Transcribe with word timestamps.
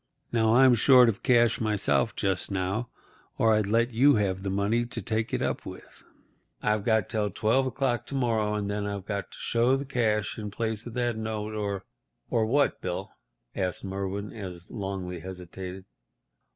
Now, 0.31 0.55
I'm 0.55 0.73
short 0.73 1.09
of 1.09 1.21
cash 1.21 1.59
myself 1.61 2.15
just 2.15 2.49
now, 2.49 2.89
or 3.37 3.53
I'd 3.53 3.67
let 3.67 3.91
you 3.91 4.15
have 4.15 4.41
the 4.41 4.49
money 4.49 4.83
to 4.83 4.99
take 4.99 5.31
it 5.31 5.43
up 5.43 5.63
with. 5.63 6.03
I've 6.59 6.83
got 6.83 7.07
till 7.07 7.29
twelve 7.29 7.67
o'clock 7.67 8.07
to 8.07 8.15
morrow, 8.15 8.55
and 8.55 8.67
then 8.67 8.87
I've 8.87 9.05
got 9.05 9.29
to 9.31 9.37
show 9.37 9.77
the 9.77 9.85
cash 9.85 10.39
in 10.39 10.49
place 10.49 10.87
of 10.87 10.95
that 10.95 11.17
note 11.17 11.53
or—" 11.53 11.85
"Or 12.31 12.47
what, 12.47 12.81
Bill?" 12.81 13.11
asked 13.55 13.83
Merwin, 13.83 14.33
as 14.33 14.71
Longley 14.71 15.19
hesitated. 15.19 15.85